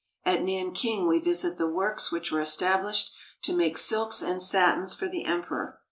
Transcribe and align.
At 0.25 0.41
Nanking 0.41 1.07
we 1.07 1.19
visit 1.19 1.59
the 1.59 1.69
works 1.69 2.11
which 2.11 2.31
were 2.31 2.41
established 2.41 3.13
to 3.43 3.53
make 3.55 3.77
silks 3.77 4.23
and 4.23 4.41
satins 4.41 4.95
for 4.95 5.07
the 5.07 5.25
Emperor. 5.25 5.79